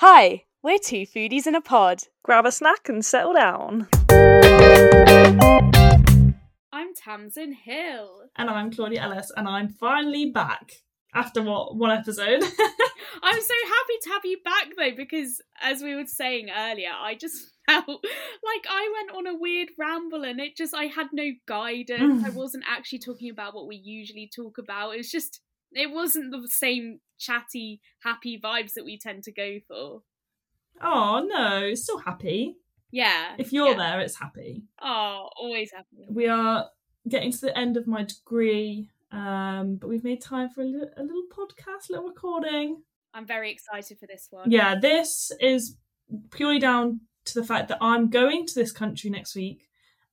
[0.00, 2.02] Hi, we're two foodies in a pod.
[2.22, 3.88] Grab a snack and settle down.
[6.70, 8.24] I'm Tamsin Hill.
[8.36, 10.82] And I'm Claudia Ellis, and I'm finally back
[11.14, 12.42] after what one episode.
[13.22, 17.14] I'm so happy to have you back though, because as we were saying earlier, I
[17.14, 21.30] just felt like I went on a weird ramble and it just I had no
[21.48, 22.22] guidance.
[22.22, 22.34] I mm.
[22.34, 24.90] wasn't actually talking about what we usually talk about.
[24.90, 25.40] It was just
[25.72, 30.02] it wasn't the same chatty, happy vibes that we tend to go for.
[30.82, 32.56] oh no, still happy.
[32.90, 33.34] Yeah.
[33.38, 33.76] If you're yeah.
[33.76, 34.64] there, it's happy.
[34.80, 36.06] Oh, always happy.
[36.08, 36.70] We are
[37.08, 40.88] getting to the end of my degree, um, but we've made time for a, li-
[40.96, 42.82] a little podcast, a little recording.
[43.12, 44.50] I'm very excited for this one.
[44.50, 45.76] Yeah, this is
[46.30, 49.68] purely down to the fact that I'm going to this country next week,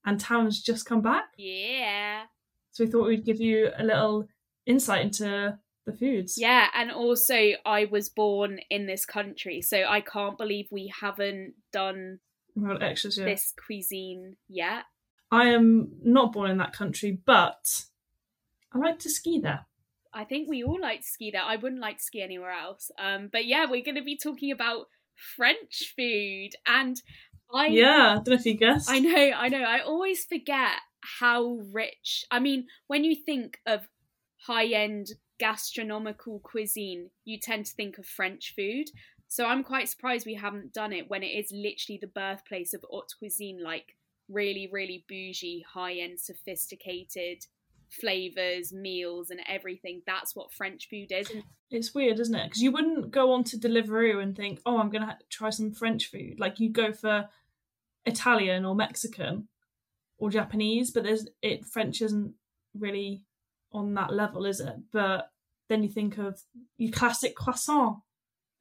[0.05, 1.25] and Tam's just come back.
[1.37, 2.23] Yeah.
[2.71, 4.27] So we thought we'd give you a little
[4.65, 6.37] insight into the foods.
[6.37, 11.53] Yeah, and also I was born in this country, so I can't believe we haven't
[11.71, 12.19] done
[12.55, 13.25] Well, extras, yeah.
[13.25, 14.83] this cuisine yet.
[15.31, 17.85] I am not born in that country, but
[18.73, 19.65] I like to ski there.
[20.13, 21.41] I think we all like to ski there.
[21.41, 22.91] I wouldn't like to ski anywhere else.
[22.99, 27.01] Um, but yeah, we're going to be talking about French food, and
[27.53, 28.89] I yeah, I don't know if you guessed.
[28.89, 29.63] I know, I know.
[29.63, 30.71] I always forget
[31.19, 32.25] how rich.
[32.31, 33.87] I mean, when you think of
[34.45, 35.07] high end
[35.43, 38.89] gastronomical cuisine, you tend to think of French food.
[39.27, 42.85] So I'm quite surprised we haven't done it when it is literally the birthplace of
[42.89, 43.97] haute cuisine, like
[44.29, 47.45] really, really bougie, high end, sophisticated
[47.89, 50.01] flavors, meals, and everything.
[50.07, 51.29] That's what French food is.
[51.69, 52.45] It's weird, isn't it?
[52.45, 56.07] Because you wouldn't go on to Deliveroo and think, "Oh, I'm gonna try some French
[56.07, 57.29] food." Like you go for
[58.05, 59.49] Italian or Mexican
[60.17, 62.35] or Japanese, but there's it French isn't
[62.73, 63.25] really
[63.73, 64.75] on that level, is it?
[64.91, 65.32] But
[65.69, 66.41] then you think of
[66.77, 67.97] your classic croissant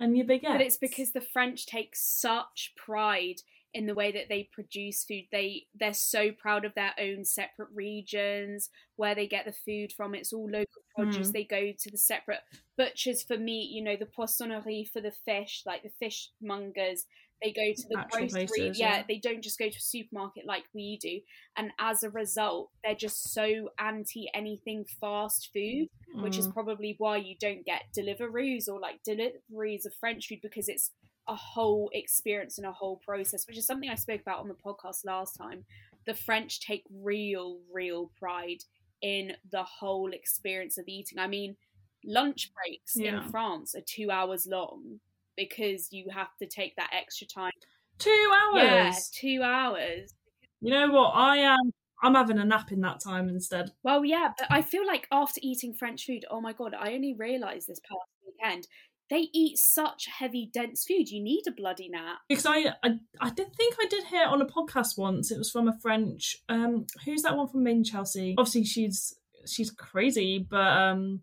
[0.00, 0.52] and your baguette.
[0.52, 3.36] But it's because the French take such pride
[3.74, 5.24] in the way that they produce food.
[5.32, 10.14] They they're so proud of their own separate regions where they get the food from.
[10.14, 11.28] It's all local produce.
[11.28, 11.32] Mm.
[11.32, 12.40] They go to the separate
[12.76, 13.70] butchers for meat.
[13.70, 17.00] You know, the poissonnerie for the fish, like the fishmongers.
[17.42, 18.46] They go to the Actual grocery.
[18.46, 19.02] places, yeah, yeah.
[19.08, 21.20] they don't just go to a supermarket like we do.
[21.56, 26.52] And as a result, they're just so anti anything fast food which is Mm.
[26.52, 30.90] probably why you don't get deliveries or like deliveries of French food because it's
[31.26, 34.54] a whole experience and a whole process, which is something I spoke about on the
[34.54, 35.64] podcast last time.
[36.04, 38.58] The French take real, real pride
[39.00, 41.18] in the whole experience of eating.
[41.18, 41.56] I mean,
[42.04, 43.22] lunch breaks Yeah.
[43.24, 45.00] in France are two hours long
[45.36, 47.52] because you have to take that extra time.
[47.98, 48.62] two hours.
[48.62, 50.14] Yeah, two hours.
[50.60, 51.10] You know what?
[51.14, 51.72] I am.
[52.04, 53.70] I'm having a nap in that time instead.
[53.84, 57.14] Well, yeah, but I feel like after eating French food, oh my god, I only
[57.14, 58.66] realised this past weekend.
[59.08, 61.10] They eat such heavy, dense food.
[61.10, 62.18] You need a bloody nap.
[62.28, 65.30] because I, I I did think I did hear it on a podcast once.
[65.30, 66.36] It was from a French.
[66.48, 68.34] Um, who's that one from Main Chelsea?
[68.38, 69.14] Obviously, she's
[69.46, 71.20] she's crazy, but um,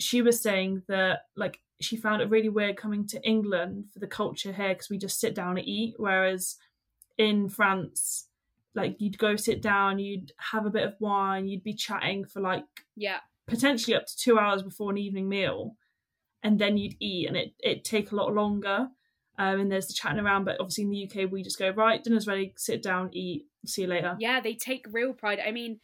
[0.00, 4.06] she was saying that like she found it really weird coming to England for the
[4.06, 6.56] culture here because we just sit down and eat, whereas
[7.18, 8.28] in France,
[8.74, 12.40] like you'd go sit down, you'd have a bit of wine, you'd be chatting for
[12.40, 15.76] like Yeah, potentially up to two hours before an evening meal,
[16.42, 18.88] and then you'd eat, and it it take a lot longer.
[19.38, 22.02] Um, and there's the chatting around, but obviously in the UK we just go right,
[22.02, 24.16] dinner's ready, sit down, eat, see you later.
[24.18, 25.40] yeah, they take real pride.
[25.46, 25.80] I mean,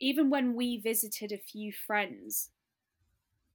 [0.00, 2.50] even when we visited a few friends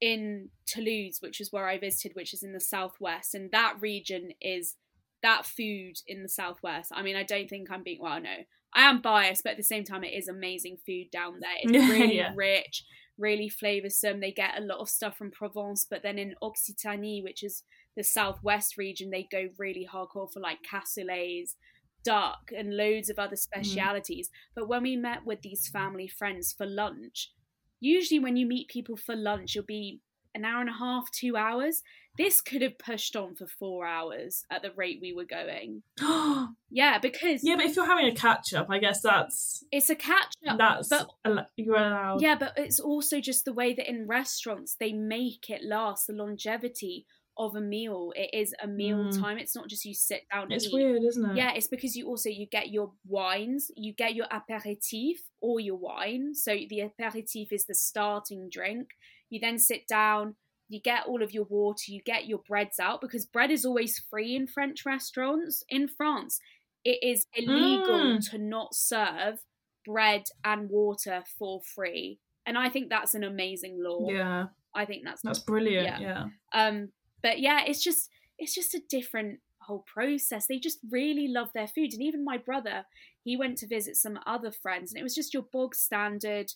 [0.01, 4.31] in Toulouse, which is where I visited, which is in the southwest, and that region
[4.41, 4.75] is
[5.21, 6.91] that food in the southwest.
[6.93, 8.35] I mean, I don't think I'm being well, no,
[8.73, 11.57] I am biased, but at the same time, it is amazing food down there.
[11.61, 12.33] It's really yeah.
[12.35, 12.83] rich,
[13.17, 14.19] really flavoursome.
[14.19, 17.63] They get a lot of stuff from Provence, but then in Occitanie, which is
[17.95, 21.55] the southwest region, they go really hardcore for like cassoulets,
[22.03, 23.39] duck, and loads of other mm.
[23.39, 24.29] specialities.
[24.55, 27.31] But when we met with these family friends for lunch,
[27.79, 29.99] usually when you meet people for lunch, you'll be
[30.33, 31.81] an hour and a half, two hours.
[32.17, 35.83] This could have pushed on for four hours at the rate we were going.
[36.69, 39.95] Yeah, because yeah, but if you're having a catch up, I guess that's it's a
[39.95, 40.57] catch up.
[40.57, 42.21] that's but you're allowed.
[42.21, 46.13] yeah, but it's also just the way that in restaurants they make it last the
[46.13, 47.05] longevity
[47.37, 48.13] of a meal.
[48.15, 49.21] It is a meal Mm.
[49.21, 49.37] time.
[49.37, 50.73] It's not just you sit down and it's eat.
[50.73, 51.35] weird, isn't it?
[51.37, 55.75] Yeah, it's because you also you get your wines, you get your aperitif or your
[55.75, 56.33] wine.
[56.33, 58.91] So the aperitif is the starting drink.
[59.29, 60.35] You then sit down,
[60.69, 63.99] you get all of your water, you get your breads out because bread is always
[63.99, 65.63] free in French restaurants.
[65.69, 66.39] In France,
[66.83, 68.29] it is illegal Mm.
[68.31, 69.43] to not serve
[69.83, 72.19] bread and water for free.
[72.45, 74.09] And I think that's an amazing law.
[74.09, 75.85] yeah, I think that's that's brilliant.
[75.85, 75.99] Yeah.
[75.99, 76.91] Yeah, um,
[77.25, 80.45] but yeah, it's just it's just a different whole process.
[80.45, 81.91] They just really love their food.
[81.91, 82.85] And even my brother,
[83.23, 86.53] he went to visit some other friends, and it was just your bog standard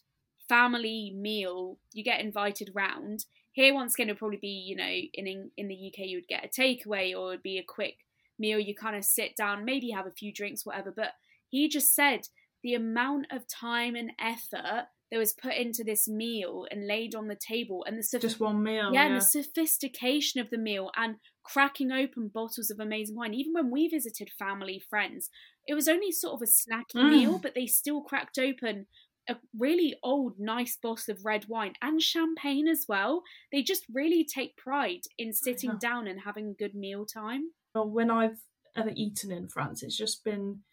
[0.48, 1.80] family meal.
[1.92, 3.25] You get invited round.
[3.51, 6.45] Here, once again, it'll probably be, you know, in in the UK, you would get
[6.45, 8.06] a takeaway or it would be a quick
[8.38, 8.60] meal.
[8.60, 10.94] You kind of sit down, maybe have a few drinks, whatever.
[10.95, 11.13] But
[11.50, 12.27] he just said
[12.62, 17.27] the amount of time and effort that was put into this meal and laid on
[17.27, 20.91] the table and the just one meal yeah, yeah, and the sophistication of the meal
[20.95, 25.29] and cracking open bottles of amazing wine even when we visited family friends
[25.67, 27.09] it was only sort of a snacky Mm.
[27.09, 28.85] meal but they still cracked open
[29.27, 33.21] a really old nice bottle of red wine and champagne as well
[33.51, 35.77] they just really take pride in sitting Yeah.
[35.79, 38.39] down and having good meal time Well, when I've
[38.75, 40.63] ever eaten in France, it's just been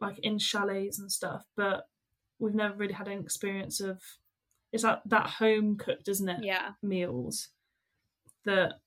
[0.00, 1.86] like in chalets and stuff, but
[2.40, 4.00] we've never really had an experience of
[4.72, 6.42] it's that that home cooked, isn't it?
[6.44, 7.48] yeah Meals
[8.44, 8.80] that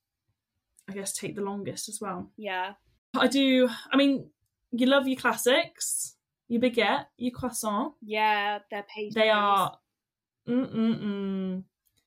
[0.89, 2.29] I guess take the longest as well.
[2.38, 2.73] yeah
[3.15, 3.69] I do.
[3.91, 4.29] I mean,
[4.71, 6.15] you love your classics,
[6.47, 7.94] your baguette, your croissant.
[8.01, 9.77] yeah they're pastries They are.
[10.49, 11.63] Mm-mm-mm.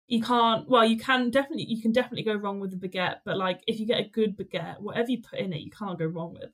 [0.08, 0.68] You can't.
[0.68, 1.64] Well, you can definitely.
[1.64, 4.36] You can definitely go wrong with the baguette, but like if you get a good
[4.36, 6.50] baguette, whatever you put in it, you can't go wrong with.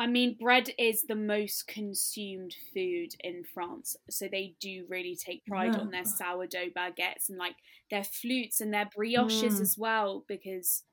[0.00, 5.46] I mean, bread is the most consumed food in France, so they do really take
[5.46, 7.56] pride on their sourdough baguettes and like
[7.90, 9.60] their flutes and their brioches Mm.
[9.60, 10.84] as well, because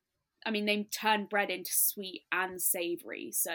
[0.48, 3.32] I mean, they turn bread into sweet and savoury.
[3.34, 3.52] So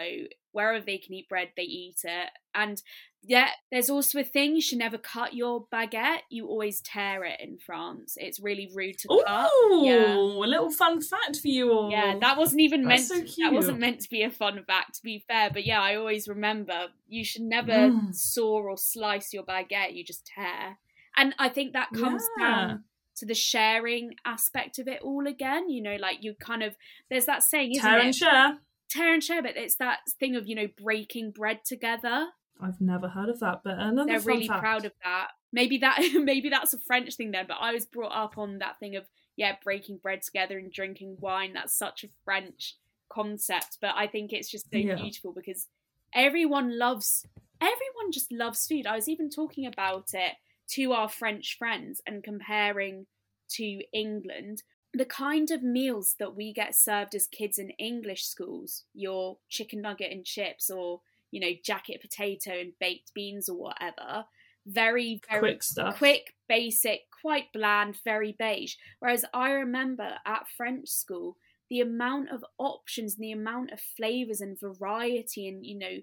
[0.51, 2.29] wherever they can eat bread, they eat it.
[2.53, 2.81] And
[3.23, 6.19] yeah, there's also a thing you should never cut your baguette.
[6.29, 8.15] You always tear it in France.
[8.17, 9.49] It's really rude to cut.
[9.71, 10.13] Ooh, Yeah.
[10.15, 11.89] a little fun fact for you all.
[11.89, 13.01] Yeah, that wasn't even meant.
[13.01, 15.49] So to, that wasn't meant to be a fun fact, to be fair.
[15.51, 18.13] But yeah, I always remember you should never Mm.
[18.13, 20.77] saw or slice your baguette; you just tear.
[21.17, 22.45] And I think that comes Yeah.
[22.45, 22.83] down
[23.17, 25.69] to the sharing aspect of it all again.
[25.69, 26.75] You know, like you kind of
[27.09, 28.05] there's that saying, isn't tear it?
[28.05, 28.57] and share.
[28.89, 32.27] Tear and share, but it's that thing of you know breaking bread together.
[32.61, 34.59] I've never heard of that, but another They're really fact.
[34.61, 35.29] proud of that.
[35.51, 38.79] Maybe that maybe that's a French thing then, but I was brought up on that
[38.79, 39.05] thing of
[39.35, 41.53] yeah, breaking bread together and drinking wine.
[41.53, 42.75] That's such a French
[43.11, 44.95] concept, but I think it's just so Yeah.
[44.95, 45.67] beautiful because
[46.13, 47.25] everyone loves
[47.61, 48.85] everyone just loves food.
[48.85, 50.33] I was even talking about it
[50.73, 53.07] to our French friends and comparing
[53.49, 54.63] to England.
[54.93, 59.81] The kind of meals that we get served as kids in English schools, your chicken
[59.81, 64.25] nugget and chips or you know, jacket potato and baked beans or whatever.
[64.67, 65.97] Very, very Quick stuff.
[65.97, 68.75] quick, basic, quite bland, very beige.
[68.99, 71.37] Whereas I remember at French school,
[71.69, 75.97] the amount of options and the amount of flavours and variety and, you know,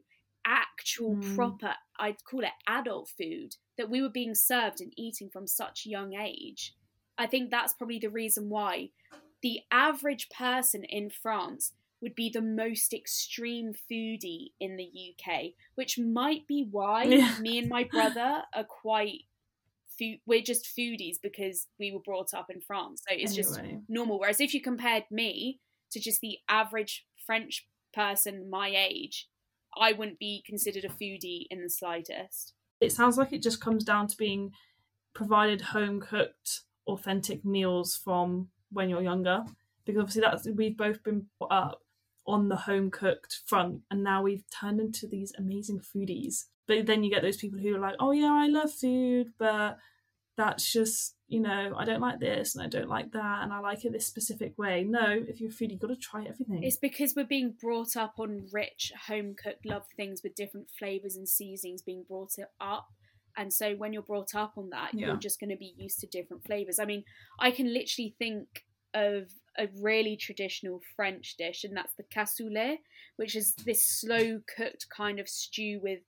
[0.45, 1.25] actual Mm.
[1.35, 5.87] proper, I'd call it adult food that we were being served and eating from such
[5.87, 6.75] young age.
[7.19, 8.91] I think that's probably the reason why
[9.43, 15.99] the average person in France would be the most extreme foodie in the UK, which
[15.99, 17.35] might be why Yeah.
[17.41, 19.25] me and my brother are quite
[19.99, 20.19] food.
[20.27, 24.19] We're just foodies because we were brought up in France, so it's just normal.
[24.19, 25.61] Whereas if you compared me
[25.91, 29.29] to just the average French person my age,
[29.77, 32.55] I wouldn't be considered a foodie in the slightest.
[32.81, 34.53] It sounds like it just comes down to being
[35.15, 39.45] provided home cooked, authentic meals from when you're younger.
[39.85, 41.81] Because obviously that's we've both been brought up
[42.27, 46.45] on the home cooked front and now we've turned into these amazing foodies.
[46.67, 49.79] But then you get those people who are like, Oh yeah, I love food, but
[50.37, 53.61] that's just you know, I don't like this and I don't like that and I
[53.61, 54.83] like it this specific way.
[54.83, 56.65] No, if you're a foodie, you've got to try everything.
[56.65, 61.15] It's because we're being brought up on rich, home cooked, loved things with different flavours
[61.15, 62.89] and seasonings being brought up.
[63.37, 65.07] And so when you're brought up on that, Yeah.
[65.07, 66.81] you're just going to be used to different flavours.
[66.81, 67.05] I mean,
[67.39, 72.79] I can literally think of a really traditional French dish, and that's the cassoulet,
[73.15, 76.01] which is this slow cooked kind of stew with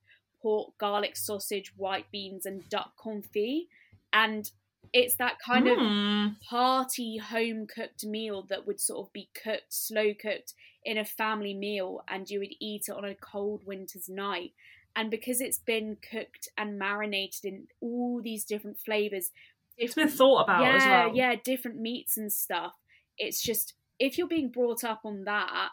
[0.42, 3.68] pork, garlic sausage, white beans, and duck confit.
[4.12, 4.50] And
[4.92, 6.36] it's that kind of Mm.
[6.44, 11.54] hearty home cooked meal that would sort of be cooked, slow cooked in a family
[11.54, 14.52] meal, and you would eat it on a cold winter's night.
[14.94, 19.30] And because it's been cooked and marinated in all these different flavors,
[19.78, 21.16] It's been thought about yeah, as well.
[21.16, 22.74] yeah, different meats and stuff.
[23.16, 25.70] It's just if you're being brought up on that,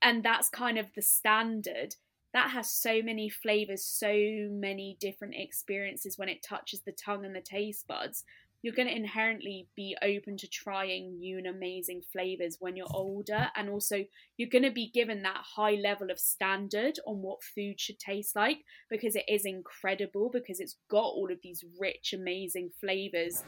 [0.00, 1.96] and that's kind of the standard.
[2.32, 4.12] That has so many flavors, so
[4.50, 8.24] many different experiences when it touches the tongue and the taste buds.
[8.62, 13.48] You're going to inherently be open to trying new and amazing flavors when you're older,
[13.56, 14.04] and also
[14.36, 18.36] you're going to be given that high level of standard on what food should taste
[18.36, 18.58] like
[18.88, 23.42] because it is incredible because it's got all of these rich, amazing flavors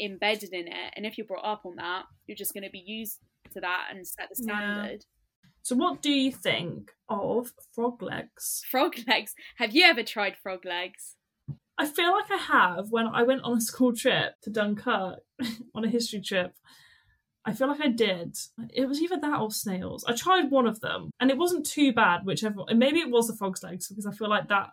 [0.00, 0.92] embedded in it.
[0.96, 3.18] And if you're brought up on that, you're just going to be used
[3.52, 5.19] to that and set the Yeah.
[5.62, 8.62] So, what do you think of frog legs?
[8.70, 9.34] Frog legs.
[9.56, 11.16] Have you ever tried frog legs?
[11.78, 15.20] I feel like I have when I went on a school trip to Dunkirk
[15.74, 16.54] on a history trip.
[17.44, 18.36] I feel like I did.
[18.74, 20.04] It was either that or snails.
[20.06, 22.64] I tried one of them and it wasn't too bad, whichever.
[22.68, 24.70] And maybe it was the frog's legs because I feel like that.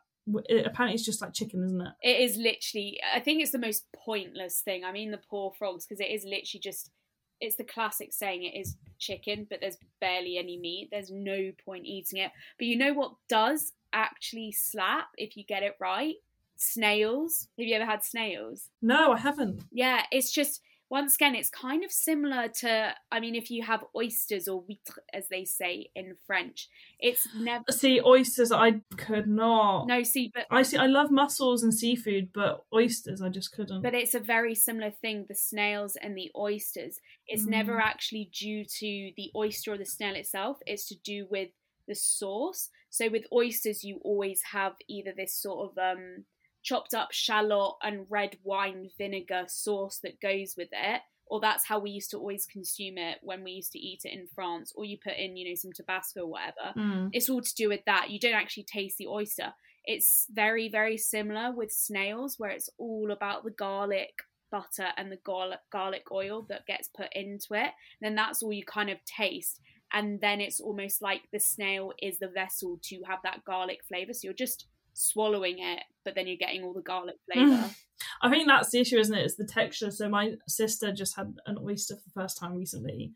[0.49, 1.93] It, apparently, it's just like chicken, isn't it?
[2.03, 2.99] It is literally.
[3.15, 4.83] I think it's the most pointless thing.
[4.83, 6.91] I mean, the poor frogs because it is literally just.
[7.39, 10.89] It's the classic saying it is chicken, but there's barely any meat.
[10.91, 12.31] There's no point eating it.
[12.57, 16.15] But you know what does actually slap if you get it right?
[16.55, 17.47] Snails.
[17.57, 18.69] Have you ever had snails?
[18.81, 19.61] No, I haven't.
[19.71, 23.83] Yeah, it's just once again, it's kind of similar to, I mean, if you have
[23.95, 27.63] oysters or huîtres, as they say in French, it's never.
[27.71, 29.87] See, oysters, I could not.
[29.87, 30.45] No, see, but.
[30.49, 33.81] I see, I love mussels and seafood, but oysters, I just couldn't.
[33.81, 36.99] But it's a very similar thing, the snails and the oysters.
[37.27, 37.49] It's mm.
[37.49, 41.49] never actually due to the oyster or the snail itself, it's to do with
[41.87, 42.69] the sauce.
[42.89, 45.77] So with oysters, you always have either this sort of.
[45.77, 46.25] um
[46.67, 51.79] chopped up shallot and red wine vinegar sauce that goes with it or that's how
[51.79, 54.85] we used to always consume it when we used to eat it in France, or
[54.85, 56.73] you put in, you know, some Tabasco or whatever.
[56.75, 57.09] Mm.
[57.11, 58.09] It's all to do with that.
[58.09, 59.53] You don't actually taste the oyster.
[59.83, 65.17] It's very, very similar with snails, where it's all about the garlic butter and the
[65.17, 67.71] garlic garlic oil that gets put into it.
[68.01, 69.59] Then that's all you kind of taste.
[69.91, 74.13] And then it's almost like the snail is the vessel to have that garlic flavor.
[74.13, 77.69] So you're just swallowing it, but then you're getting all the garlic flavor.
[78.21, 79.25] I think that's the issue, isn't it?
[79.25, 79.91] It's the texture.
[79.91, 83.13] So my sister just had an oyster for the first time recently.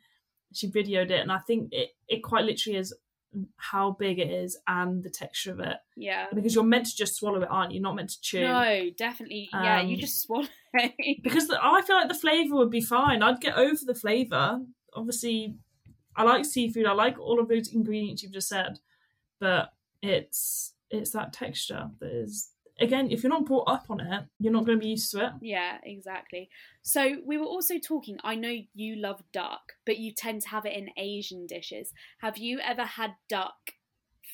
[0.53, 2.93] She videoed it, and I think it it quite literally is
[3.57, 5.77] how big it is and the texture of it.
[5.95, 6.27] Yeah.
[6.33, 7.79] Because you're meant to just swallow it, aren't you?
[7.79, 8.41] Not meant to chew.
[8.41, 9.50] No, definitely.
[9.53, 10.93] Um, yeah, you um, just swallow it.
[11.23, 13.23] because the, I feel like the flavour would be fine.
[13.23, 14.59] I'd get over the flavour.
[14.93, 15.55] Obviously,
[16.15, 16.85] I like seafood.
[16.85, 18.79] I like all of those ingredients you've just said.
[19.39, 19.71] But
[20.01, 24.53] it's it's that texture that is again if you're not brought up on it you're
[24.53, 25.31] not going to be used to it.
[25.41, 26.50] Yeah exactly.
[26.81, 30.65] So we were also talking i know you love duck but you tend to have
[30.65, 31.93] it in asian dishes.
[32.19, 33.74] Have you ever had duck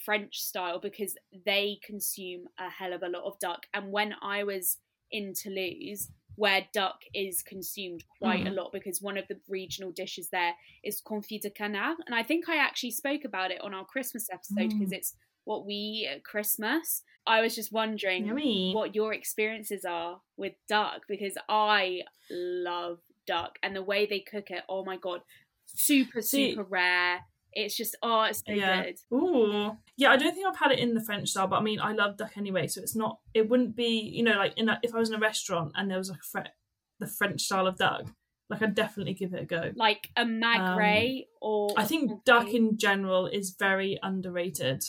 [0.05, 0.79] french style?
[0.79, 3.65] Because they consume a hell of a lot of duck.
[3.73, 4.77] And when i was
[5.11, 8.49] in toulouse where duck is consumed quite mm.
[8.49, 11.97] a lot because one of the regional dishes there is confit de canard.
[12.05, 14.97] And i think i actually spoke about it on our christmas episode because mm.
[14.97, 15.15] it's
[15.47, 17.03] what we eat at Christmas.
[17.25, 18.73] I was just wondering Yummy.
[18.73, 24.51] what your experiences are with duck because I love duck and the way they cook
[24.51, 24.63] it.
[24.67, 25.21] Oh my god,
[25.65, 27.21] super super rare.
[27.53, 28.83] It's just oh, it's so yeah.
[28.83, 28.97] good.
[29.13, 30.11] Ooh, yeah.
[30.11, 32.17] I don't think I've had it in the French style, but I mean, I love
[32.17, 33.19] duck anyway, so it's not.
[33.33, 35.89] It wouldn't be, you know, like in a, if I was in a restaurant and
[35.89, 36.53] there was like fre-
[36.99, 38.05] the French style of duck.
[38.49, 39.71] Like I'd definitely give it a go.
[39.75, 44.83] Like a magret um, or I think duck in general is very underrated.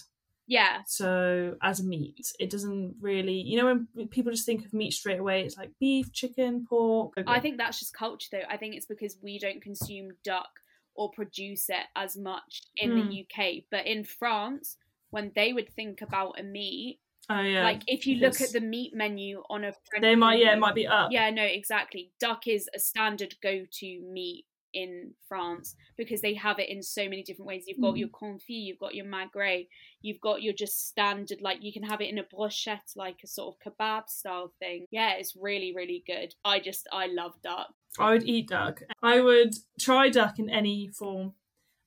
[0.49, 0.79] Yeah.
[0.87, 5.21] So as meat, it doesn't really, you know, when people just think of meat straight
[5.21, 7.13] away, it's like beef, chicken, pork.
[7.19, 7.31] Okay.
[7.31, 8.49] I think that's just culture, though.
[8.49, 10.49] I think it's because we don't consume duck
[10.95, 12.95] or produce it as much in mm.
[12.95, 13.43] the hmm.
[13.43, 13.65] UK.
[13.71, 14.79] But in France,
[15.11, 16.99] when they would think about a meat,
[17.31, 17.63] Oh yeah.
[17.63, 20.59] Like if you look at the meat menu on a French they might yeah it
[20.59, 21.11] might be up.
[21.13, 22.11] Yeah, no, exactly.
[22.19, 24.47] Duck is a standard go-to meat
[24.79, 27.65] in France because they have it in so many different ways.
[27.67, 27.99] You've got mm.
[27.99, 29.67] your confit, you've got your magret,
[30.01, 33.27] you've got your just standard like you can have it in a brochette like a
[33.27, 34.87] sort of kebab style thing.
[34.91, 36.35] Yeah, it's really really good.
[36.45, 37.69] I just I love duck.
[37.99, 38.83] I would eat duck.
[39.03, 41.33] I would try duck in any form.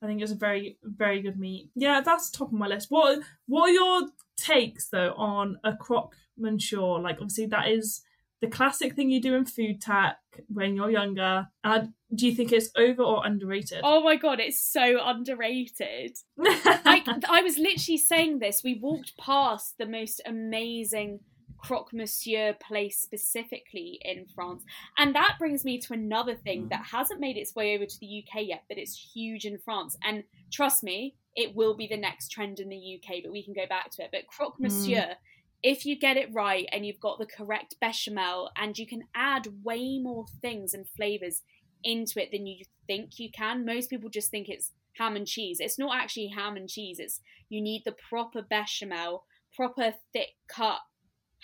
[0.03, 1.69] I think it's a very very good meat.
[1.75, 2.87] Yeah, that's top of my list.
[2.89, 4.01] What what are your
[4.35, 6.99] takes though on a croque monsieur?
[6.99, 8.01] Like obviously that is
[8.41, 10.17] the classic thing you do in food tech
[10.47, 11.47] when you're younger.
[11.63, 13.81] And do you think it's over or underrated?
[13.83, 16.17] Oh my god, it's so underrated.
[16.37, 18.61] like I was literally saying this.
[18.63, 21.19] We walked past the most amazing
[21.59, 24.63] croque monsieur place specifically in France.
[24.97, 28.23] And that brings me to another thing that hasn't made its way over to the
[28.23, 29.95] UK yet, but it's huge in France.
[30.03, 33.53] And trust me, it will be the next trend in the UK, but we can
[33.53, 34.09] go back to it.
[34.11, 34.61] But croque mm.
[34.61, 35.15] monsieur mm
[35.63, 39.47] if you get it right and you've got the correct bechamel and you can add
[39.63, 41.41] way more things and flavors
[41.83, 45.59] into it than you think you can most people just think it's ham and cheese.
[45.59, 46.99] It's not actually ham and cheese.
[46.99, 49.23] It's you need the proper bechamel
[49.55, 50.79] proper thick cut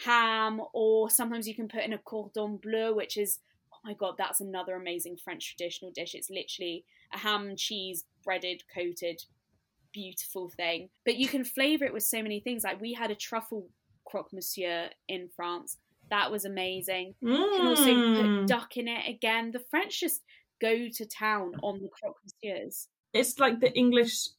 [0.05, 3.39] ham or sometimes you can put in a cordon bleu which is
[3.73, 6.15] oh my god that's another amazing french traditional dish.
[6.15, 9.21] It's literally a ham and cheese breaded coated
[9.93, 10.89] beautiful thing.
[11.05, 12.63] But you can flavor it with so many things.
[12.63, 13.69] Like we had a truffle
[14.07, 15.77] croque monsieur in France.
[16.09, 17.15] That was amazing.
[17.23, 17.37] Mm.
[17.37, 18.47] You can also put mm.
[18.47, 19.51] duck in it again.
[19.51, 20.21] The French just
[20.61, 22.87] go to town on the croque monsieurs.
[23.13, 24.29] It's like the English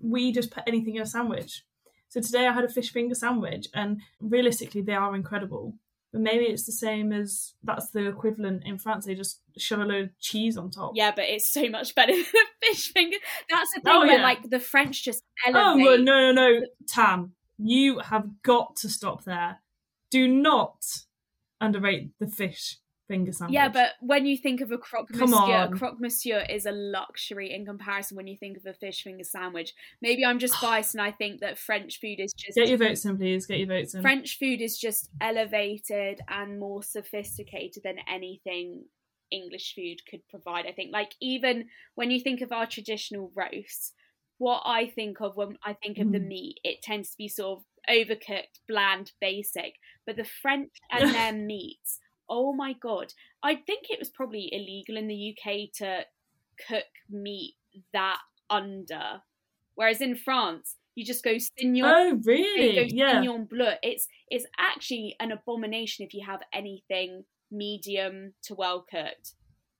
[0.00, 1.64] we just put anything in a sandwich.
[2.08, 5.74] So today I had a fish finger sandwich, and realistically, they are incredible.
[6.12, 9.04] But maybe it's the same as that's the equivalent in France.
[9.04, 10.92] They just shove a load of cheese on top.
[10.94, 13.16] Yeah, but it's so much better than a fish finger.
[13.50, 14.22] That's the thing Oh, where yeah.
[14.22, 15.62] like the French just elevate.
[15.64, 19.60] Oh well, no, no, no, Tam, you have got to stop there.
[20.10, 20.84] Do not
[21.60, 23.54] underrate the fish finger sandwich.
[23.54, 25.78] Yeah, but when you think of a croque Come monsieur, on.
[25.78, 29.72] croque monsieur is a luxury in comparison when you think of a fish finger sandwich.
[30.00, 33.04] Maybe I'm just biased and I think that French food is just get your votes
[33.04, 33.46] in, please.
[33.46, 34.02] Get your votes in.
[34.02, 38.84] French food is just elevated and more sophisticated than anything
[39.30, 40.66] English food could provide.
[40.66, 43.92] I think, like, even when you think of our traditional roasts,
[44.38, 46.26] what I think of when I think of the Mm.
[46.28, 49.74] meat, it tends to be sort of overcooked, bland, basic.
[50.06, 53.12] But the French and their meats, oh my god.
[53.42, 56.06] I think it was probably illegal in the UK to
[56.68, 57.54] cook meat
[57.92, 58.18] that
[58.50, 59.22] under.
[59.74, 62.76] Whereas in France, you just go saignant oh, really?
[62.76, 63.20] go Yeah.
[63.50, 63.72] Bleu.
[63.82, 69.32] It's it's actually an abomination if you have anything medium to well cooked.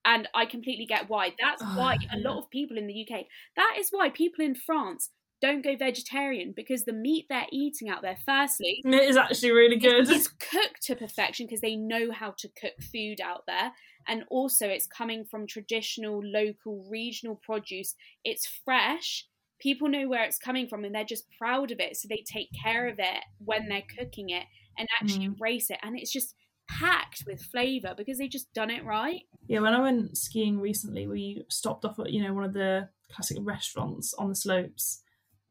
[0.05, 1.35] And I completely get why.
[1.41, 4.55] That's Oh, why a lot of people in the UK, that is why people in
[4.55, 9.51] France don't go vegetarian because the meat they're eating out there, firstly, It is actually
[9.53, 10.09] really good.
[10.09, 13.73] it's, cooked to perfection because they know how to cook food out there.
[14.07, 17.95] And also, it's coming from traditional, local, regional produce.
[18.25, 19.27] It's fresh.
[19.59, 21.97] People know where it's coming from and they're just proud of it.
[21.97, 24.45] So they take care of it when they're cooking it
[24.77, 25.27] and actually Mm.
[25.27, 25.79] embrace it.
[25.83, 26.35] And it's just
[26.69, 29.23] packed with flavour because they've just done it right.
[29.47, 32.89] Yeah, when I went skiing recently, we stopped off at you know one of the
[33.13, 35.03] classic restaurants on the slopes,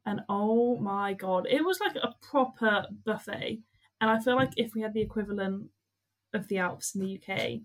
[0.04, 3.60] and oh my god, it was like a proper buffet.
[4.00, 5.70] And I feel like if we had the equivalent
[6.34, 7.60] of the Alps in the UK,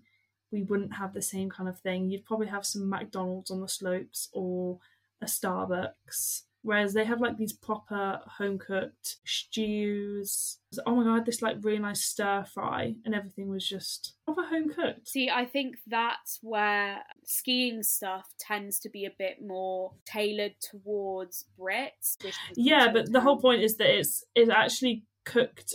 [0.52, 2.10] we wouldn't have the same kind of thing.
[2.10, 4.78] You'd probably have some McDonald's on the slopes or
[5.20, 6.42] a Starbucks.
[6.62, 10.58] Whereas they have like these proper home cooked stews.
[10.86, 14.68] Oh my god, this like really nice stir fry, and everything was just proper home
[14.68, 15.08] cooked.
[15.08, 21.46] See, I think that's where skiing stuff tends to be a bit more tailored towards
[21.58, 22.16] Brits.
[22.54, 25.74] Yeah, but the whole point is that it's it's actually cooked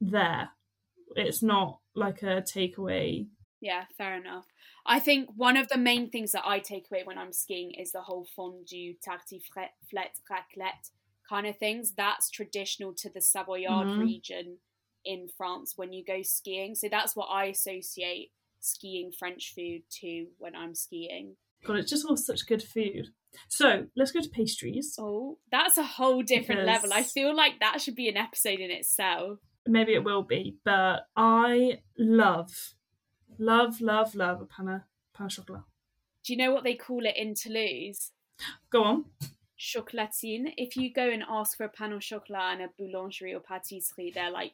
[0.00, 0.50] there.
[1.16, 3.26] It's not like a takeaway.
[3.64, 4.44] Yeah, fair enough.
[4.84, 7.92] I think one of the main things that I take away when I'm skiing is
[7.92, 9.70] the whole fondue, tartiflette,
[10.30, 10.90] raclette
[11.26, 11.94] kind of things.
[11.96, 13.98] That's traditional to the Savoyard Mhm.
[14.00, 14.58] region
[15.02, 16.74] in France when you go skiing.
[16.74, 21.38] So that's what I associate skiing French food to when I'm skiing.
[21.64, 23.14] God, it's just all such good food.
[23.48, 24.94] So let's go to pastries.
[24.98, 26.92] Oh, that's a whole different level.
[26.92, 29.40] I feel like that should be an episode in itself.
[29.66, 32.73] Maybe it will be, but I love,
[33.38, 34.80] love, love, love a pan au-
[35.16, 35.62] pain chocolat.
[36.24, 38.12] Do you know what they call it in Toulouse?
[38.70, 39.04] Go on.
[39.58, 40.52] chocolatine.
[40.56, 44.12] If you go and ask for a pain au chocolat and a boulangerie or pâtisserie,
[44.12, 44.52] they're like,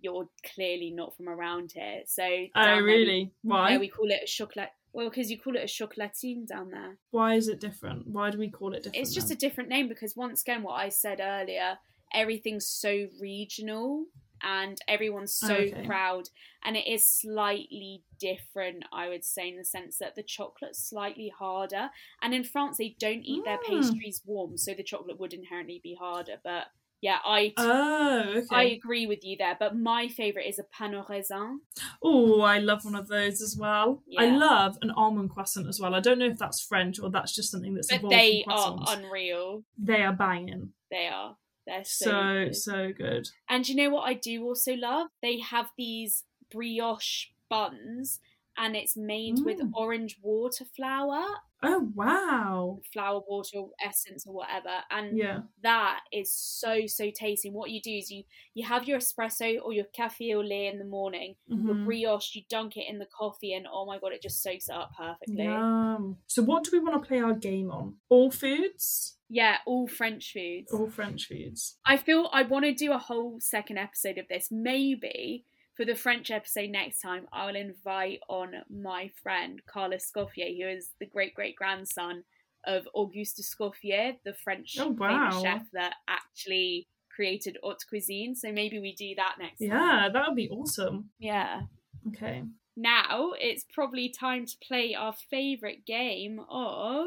[0.00, 2.02] you're clearly not from around here.
[2.06, 3.32] So Oh, there really?
[3.42, 3.70] Why?
[3.72, 4.70] Yeah, we call it a chocolat.
[4.92, 6.98] Well, because you call it a chocolatine down there.
[7.12, 8.08] Why is it different?
[8.08, 8.96] Why do we call it different?
[8.96, 11.78] It's just a different name because once again, what I said earlier,
[12.12, 14.04] everything's so regional
[14.42, 15.84] and everyone's so Okay.
[15.86, 16.28] proud,
[16.64, 18.84] and it is slightly different.
[18.92, 22.96] I would say in the sense that the chocolate's slightly harder, and in France they
[22.98, 23.64] don't eat their Mm.
[23.66, 26.40] pastries warm, so the chocolate would inherently be harder.
[26.42, 26.66] But
[27.00, 27.52] yeah, I.
[27.56, 28.46] Oh, okay.
[28.50, 31.60] I agree with you there, but my favourite is a pain au raisin.
[32.00, 34.02] Oh, I love one of those as well.
[34.18, 35.94] I love an almond croissant as well.
[35.94, 39.64] I don't know if that's French or that's just something that's But they are unreal.
[39.76, 40.74] they are banging.
[40.90, 41.36] They are.
[41.66, 42.54] They're so, So good.
[42.54, 43.28] so good.
[43.48, 45.08] And you know what I do also love?
[45.22, 48.20] They have these brioche buns
[48.56, 49.72] and it's made with Mm.
[49.72, 51.24] orange water flour,
[51.62, 52.80] Oh wow.
[52.92, 54.78] flour water or essence or whatever.
[54.90, 55.42] And Yeah.
[55.62, 57.48] that is so so tasty.
[57.48, 60.72] And what you do is you you have your espresso or your cafe au lait
[60.72, 61.84] in the morning, your Mhm.
[61.84, 64.74] brioche, you dunk it in the coffee and oh my god, it just soaks it
[64.74, 65.44] up perfectly.
[65.44, 66.18] Yum.
[66.26, 67.96] So what do we want to play our game on?
[68.08, 69.18] All foods?
[69.28, 70.72] Yeah, all French foods.
[70.74, 71.78] All French foods.
[71.86, 74.48] I feel I want to do a whole second episode of this.
[74.50, 75.46] Maybe
[75.82, 80.68] for the French episode next time, I will invite on my friend Carlos Escoffier, who
[80.68, 82.22] is the great great grandson
[82.64, 85.42] of Auguste Escoffier, the French Oh, famous wow.
[85.42, 88.36] chef that actually created haute cuisine.
[88.36, 89.70] So maybe we do that next time.
[89.70, 91.10] Yeah, that would be awesome.
[91.18, 91.62] Yeah.
[92.08, 92.44] Okay.
[92.76, 97.06] Now it's probably time to play our favourite game of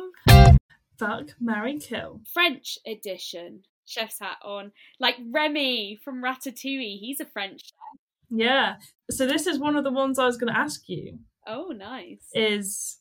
[1.00, 2.20] Fuck, marry, kill.
[2.34, 3.62] French edition.
[3.86, 4.74] Chef's hat on.
[5.00, 7.00] Like Remy from Ratatouille.
[7.00, 8.02] He's a French chef.
[8.30, 8.76] Yeah.
[9.10, 11.20] So this is one of the ones I was going to ask you.
[11.48, 12.28] Oh, nice.
[12.34, 13.00] Is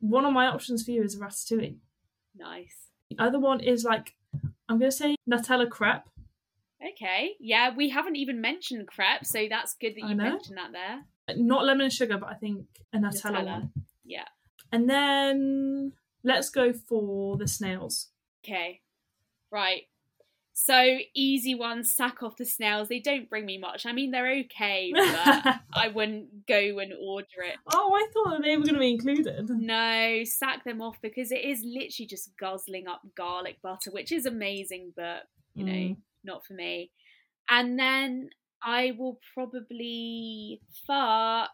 [0.00, 1.76] one of my options for you is ratatouille.
[2.36, 2.88] Nice.
[3.10, 4.14] The other one is like
[4.68, 6.02] I'm going to say Nutella crepe.
[6.92, 7.32] Okay.
[7.40, 11.36] Yeah, we haven't even mentioned crepe, so that's good that you mentioned that there.
[11.36, 13.44] Not lemon and sugar, but I think a Nutella, Nutella.
[13.46, 13.72] one.
[14.04, 14.24] Yeah.
[14.72, 15.92] And then
[16.22, 18.08] let's go for the snails.
[18.44, 18.82] Okay.
[19.50, 19.82] Right.
[20.58, 22.88] So easy ones, sack off the snails.
[22.88, 23.84] They don't bring me much.
[23.84, 27.56] I mean, they're okay, but I wouldn't go and order it.
[27.74, 29.50] oh, I thought that they were going to be included.
[29.50, 34.24] No, sack them off because it is literally just guzzling up garlic butter, which is
[34.24, 35.96] amazing, but you know, Mm.
[36.24, 36.90] not for me.
[37.50, 38.30] And then
[38.62, 41.50] I will probably fuck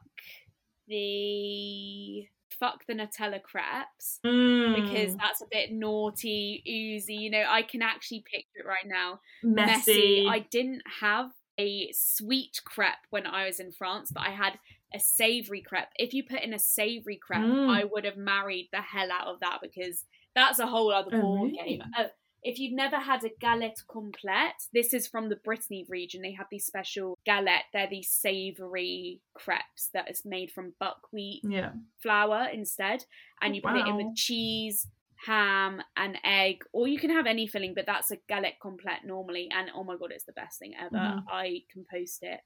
[0.86, 2.26] the
[2.62, 5.18] fuck the Nutella crepes because Mm.
[5.18, 7.14] that's a bit naughty, oozy.
[7.14, 9.20] You know, I can actually picture it right now.
[9.42, 10.26] messy.
[10.28, 14.58] I didn't have a sweet crepe when I was in France, but I had
[14.94, 15.88] a savory crepe.
[15.96, 17.68] If you put in a savory crepe, Mm.
[17.68, 21.20] I would have married the hell out of that because that's a whole other Oh,
[21.20, 21.58] ball really?
[21.58, 21.82] game.
[21.96, 22.04] Uh,
[22.42, 26.22] if you've never had a galette complète, this is from the Brittany region.
[26.22, 27.64] They have these special galette.
[27.72, 31.72] They're these savory crepes that is made from buckwheat Yeah.
[31.98, 33.04] flour instead,
[33.40, 34.88] and you put it in with cheese,
[35.26, 39.48] ham, and egg, or you can have any filling, but that's a galette complète normally.
[39.56, 40.96] And oh my god, it's the best thing ever.
[40.96, 41.24] Mhm.
[41.28, 42.40] I can post it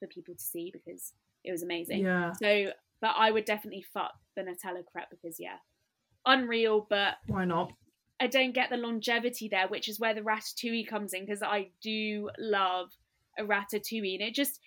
[0.00, 1.12] for people to see because
[1.44, 2.00] it was amazing.
[2.00, 2.32] Yeah.
[2.32, 5.58] So, but I would definitely fuck the Nutella crepe because yeah,
[6.26, 6.80] unreal.
[6.90, 7.72] But Why not?
[8.20, 11.68] I don't get the longevity there, which is where the ratatouille comes in because I
[11.82, 12.88] do love
[13.38, 14.60] a ratatouille, and it just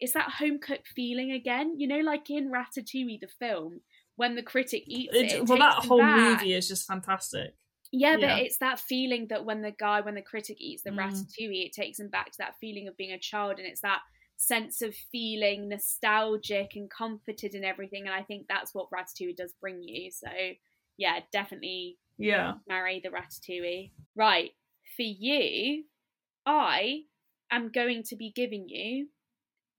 [0.00, 1.74] it's that home cooked feeling again.
[1.78, 3.80] You know, like in Ratatouille, the film,
[4.16, 6.40] when the critic eats it, It, well, that whole back.
[6.40, 7.54] movie is just fantastic.
[7.90, 10.98] Yeah, but it's that feeling that when the guy, when the critic eats the Mm.
[10.98, 14.00] ratatouille, it takes him back to that feeling of being a child, and it's that
[14.36, 18.04] sense of feeling nostalgic and comforted and everything.
[18.06, 20.10] And I think that's what ratatouille does bring you.
[20.10, 20.28] So
[20.98, 22.54] yeah, definitely Yeah.
[22.68, 23.92] marry the ratatouille.
[24.14, 24.50] Right,
[24.96, 25.84] for you,
[26.44, 27.04] I
[27.50, 29.08] am going to be giving you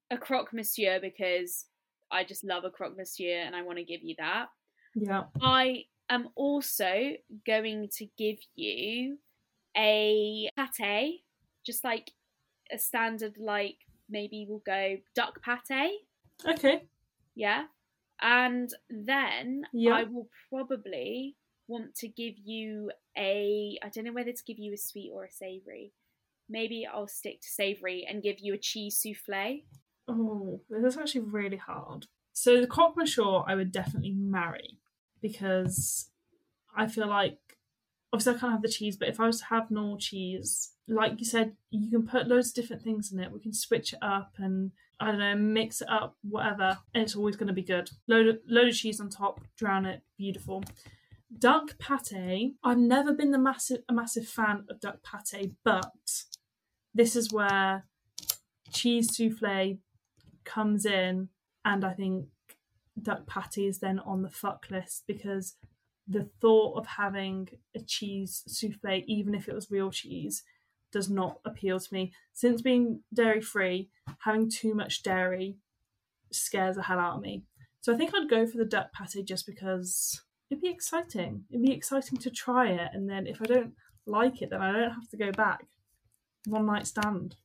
[0.09, 1.65] a croque monsieur because
[2.09, 4.47] I just love a croque monsieur and I want to give you that.
[4.95, 5.25] Yeah.
[5.41, 7.11] I am also
[7.45, 9.17] going to give you
[9.77, 11.21] a pate,
[11.65, 12.11] just like
[12.71, 13.75] a standard, like
[14.09, 15.91] maybe we'll go duck pate.
[16.47, 16.83] Okay.
[17.35, 17.65] Yeah.
[18.21, 19.95] And then Yeah.
[19.95, 21.35] I will probably
[21.67, 25.25] want to give you a I don't know whether to give you a sweet or
[25.25, 25.93] a savoury.
[26.49, 29.63] Maybe I'll stick to savoury and give you a cheese souffle.
[30.07, 32.07] Oh, this is actually really hard.
[32.33, 34.79] So the croque monsieur, I would definitely marry
[35.21, 36.09] because
[36.75, 37.37] I feel like
[38.11, 41.19] obviously I can't have the cheese, but if I was to have normal cheese, like
[41.19, 43.31] you said, you can put loads of different things in it.
[43.31, 47.15] We can switch it up and I don't know, mix it up, whatever, and it's
[47.15, 47.89] always going to be good.
[48.07, 50.63] Load of, load of cheese on top, drown it, beautiful.
[51.37, 52.55] Duck pate.
[52.63, 55.91] I've never been the massive a massive fan of duck pate, but
[56.93, 57.85] this is where
[58.73, 59.77] cheese souffle
[60.43, 61.29] comes in,
[61.63, 62.25] and I think
[63.01, 65.55] duck patty is then on the fuck list because
[66.07, 70.43] the thought of having a cheese souffle, even if it was real cheese,
[70.91, 72.13] does not appeal to me.
[72.33, 75.57] Since being dairy free, having too much dairy
[76.31, 77.43] scares the hell out of me.
[77.81, 81.45] So I think I'd go for the duck patty just because it'd be exciting.
[81.49, 83.73] It'd be exciting to try it, and then if I don't
[84.05, 85.65] like it, then I don't have to go back.
[86.45, 87.35] One night stand.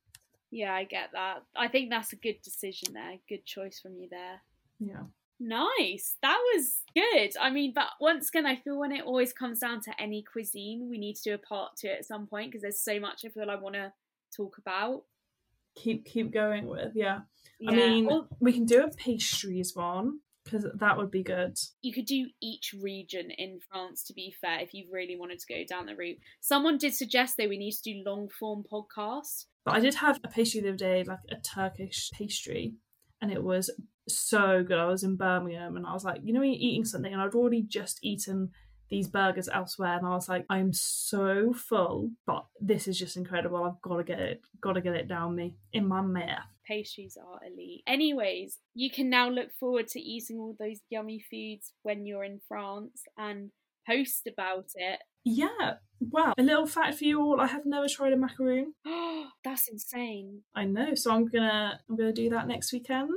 [0.50, 1.42] Yeah, I get that.
[1.56, 3.16] I think that's a good decision there.
[3.28, 4.40] Good choice from you there.
[4.78, 5.02] Yeah.
[5.40, 6.16] Nice.
[6.22, 7.32] That was good.
[7.40, 10.88] I mean, but once again, I feel when it always comes down to any cuisine,
[10.88, 13.28] we need to do a part it at some point because there's so much I
[13.28, 13.92] feel I want to
[14.36, 15.02] talk about.
[15.76, 17.20] Keep keep going with, yeah.
[17.58, 17.70] Yeah.
[17.70, 21.58] I mean, Or we can do a pastries one because that would be good.
[21.82, 25.46] you could do each region in France, to be fair, if you really wanted to
[25.52, 26.18] go down the route.
[26.40, 29.46] Someone did suggest though we need to do long form podcasts.
[29.64, 32.74] But I did have a pastry the other day, like a Turkish pastry,
[33.24, 33.70] and it was
[34.06, 34.78] so good.
[34.78, 37.34] I was in Birmingham and I was like, you know, you're eating something, and I'd
[37.34, 38.50] already just eaten
[38.90, 43.64] these burgers elsewhere, and I was like, I'm so full, but this is just incredible.
[43.64, 46.44] I've got to get it, got to get it down me in my mouth.
[46.68, 47.82] Pastries are elite.
[47.86, 52.40] Anyways, you can now look forward to eating all those yummy foods when you're in
[52.46, 53.50] France and
[53.88, 55.00] post about it.
[55.24, 55.74] Yeah.
[56.00, 58.74] Well, A little fact for you all: I have never tried a macaroon.
[59.44, 60.42] That's insane.
[60.54, 63.10] I know, so I'm gonna I'm gonna do that next weekend.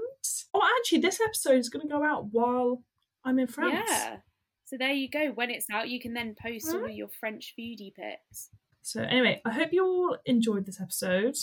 [0.54, 2.84] Oh, actually, this episode is gonna go out while
[3.26, 3.84] I'm in France.
[3.89, 4.17] Yeah.
[4.65, 5.32] So there you go.
[5.34, 8.50] When it's out, you can then post all your French foodie pics.
[8.82, 11.36] So anyway, I hope you all enjoyed this episode.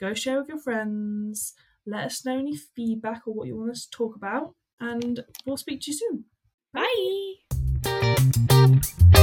[0.00, 1.54] Go share with your friends.
[1.86, 5.56] Let us know any feedback or what you want us to talk about, and we'll
[5.56, 6.24] speak to you soon.
[9.12, 9.21] Bye.